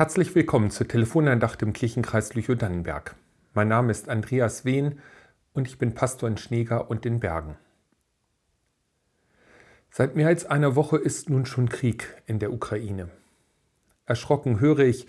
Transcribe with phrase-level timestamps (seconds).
[0.00, 3.16] Herzlich willkommen zur Telefonandacht im Kirchenkreis Lüchow-Dannenberg.
[3.52, 4.98] Mein Name ist Andreas Wehn
[5.52, 7.58] und ich bin Pastor in Schneeger und den Bergen.
[9.90, 13.10] Seit mehr als einer Woche ist nun schon Krieg in der Ukraine.
[14.06, 15.06] Erschrocken höre ich,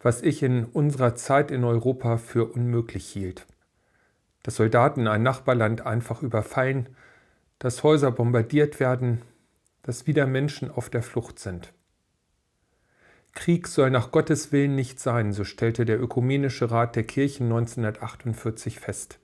[0.00, 3.46] was ich in unserer Zeit in Europa für unmöglich hielt.
[4.42, 6.88] Dass Soldaten ein Nachbarland einfach überfallen,
[7.60, 9.22] dass Häuser bombardiert werden,
[9.82, 11.72] dass wieder Menschen auf der Flucht sind.
[13.38, 18.80] Krieg soll nach Gottes Willen nicht sein, so stellte der Ökumenische Rat der Kirchen 1948
[18.80, 19.20] fest.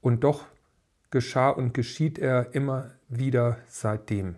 [0.00, 0.46] Und doch
[1.10, 4.36] geschah und geschieht er immer wieder seitdem.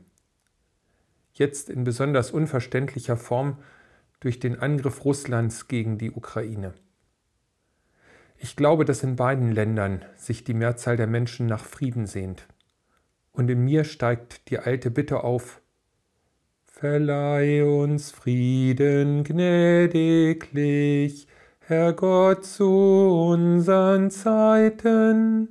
[1.32, 3.58] Jetzt in besonders unverständlicher Form
[4.18, 6.74] durch den Angriff Russlands gegen die Ukraine.
[8.38, 12.48] Ich glaube, dass in beiden Ländern sich die Mehrzahl der Menschen nach Frieden sehnt.
[13.30, 15.62] Und in mir steigt die alte Bitte auf,
[16.80, 20.48] Verleih uns Frieden gnädiglich,
[21.58, 25.50] Herr Gott, zu unseren Zeiten.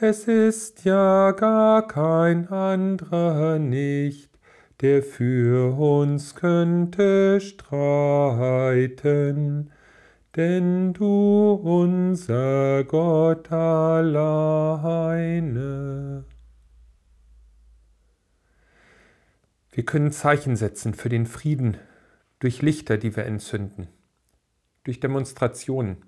[0.00, 4.32] Es ist ja gar kein anderer nicht,
[4.80, 8.50] der für uns könnte streiten.
[10.34, 14.48] Denn du unser Gott alleine.
[19.78, 21.76] Wir können Zeichen setzen für den Frieden
[22.40, 23.86] durch Lichter, die wir entzünden,
[24.82, 26.04] durch Demonstrationen,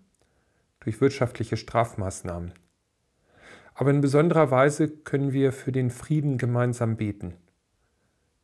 [0.80, 2.52] durch wirtschaftliche Strafmaßnahmen.
[3.74, 7.36] Aber in besonderer Weise können wir für den Frieden gemeinsam beten.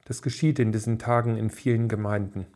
[0.05, 2.47] Das geschieht in diesen Tagen in vielen Gemeinden.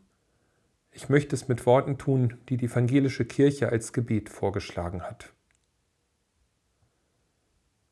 [0.92, 5.32] Ich möchte es mit Worten tun, die die evangelische Kirche als Gebet vorgeschlagen hat.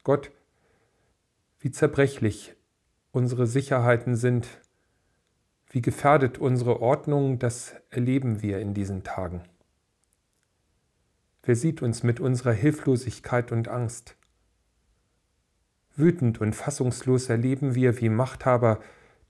[0.05, 0.31] Gott,
[1.59, 2.55] wie zerbrechlich
[3.11, 4.47] unsere Sicherheiten sind,
[5.71, 9.43] wie gefährdet unsere Ordnung, das erleben wir in diesen Tagen.
[11.43, 14.17] Wer sieht uns mit unserer Hilflosigkeit und Angst?
[15.95, 18.81] Wütend und fassungslos erleben wir, wie Machthaber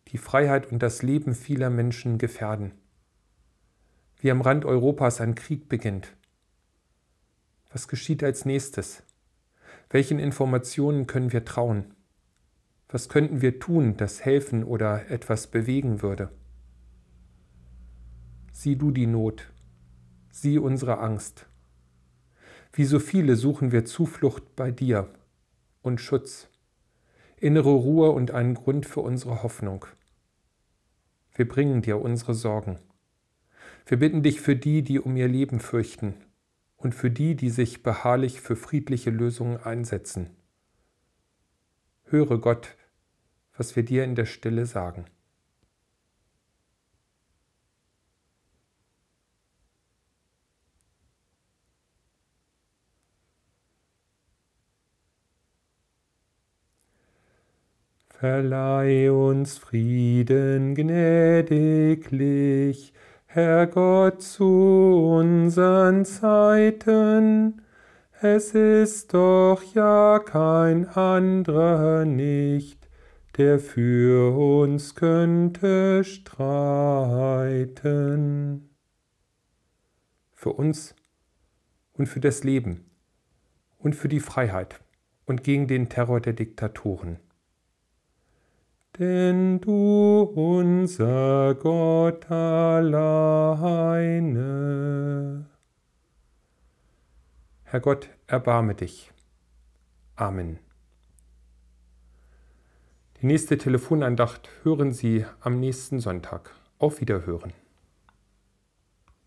[0.09, 2.73] die Freiheit und das Leben vieler Menschen gefährden.
[4.17, 6.17] Wie am Rand Europas ein Krieg beginnt.
[7.73, 9.03] Was geschieht als nächstes?
[9.91, 11.95] Welchen Informationen können wir trauen?
[12.91, 16.31] Was könnten wir tun, das helfen oder etwas bewegen würde?
[18.51, 19.53] Sieh du die Not,
[20.31, 21.47] sieh unsere Angst.
[22.73, 25.13] Wie so viele suchen wir Zuflucht bei dir
[25.83, 26.49] und Schutz,
[27.37, 29.85] innere Ruhe und einen Grund für unsere Hoffnung.
[31.35, 32.79] Wir bringen dir unsere Sorgen.
[33.85, 36.15] Wir bitten dich für die, die um ihr Leben fürchten
[36.77, 40.31] und für die, die sich beharrlich für friedliche Lösungen einsetzen.
[42.05, 42.78] Höre Gott,
[43.59, 45.05] was wir dir in der Stille sagen.
[58.09, 62.13] Verleih uns Frieden gnädiglich,
[63.27, 67.63] Herr Gott, zu unseren Zeiten.
[68.21, 72.88] Es ist doch ja kein anderer nicht
[73.39, 77.49] der für uns könnte streiten.
[80.35, 80.95] Für uns
[81.93, 82.91] und für das Leben
[83.79, 84.81] und für die Freiheit
[85.27, 87.21] und gegen den Terror der Diktatoren.
[88.99, 93.79] Denn du unser Gott alleine.
[97.63, 99.13] Herr Gott, erbarme dich.
[100.17, 100.59] Amen.
[103.21, 106.53] Die nächste Telefonandacht hören Sie am nächsten Sonntag.
[106.79, 107.53] Auf Wiederhören.